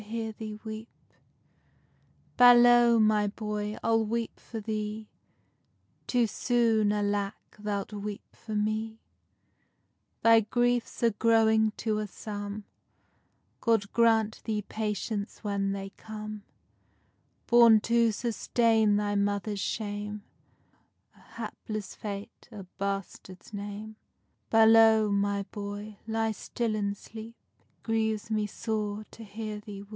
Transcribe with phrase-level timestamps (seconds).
[2.35, 5.07] _Balow, my boy, I'll weep for thee;
[6.07, 8.99] Too soon, alake, thou'lt weep for me:
[10.23, 12.63] Thy griefs are growing to a sum,
[13.61, 16.43] God grant thee patience when they come;
[17.45, 20.23] Born to sustain thy mother's shame,
[21.15, 23.97] A hapless fate, a bastard's name.
[24.49, 29.87] Balow, my boy, ly still and sleep, It grieves me sore to hear thee weep.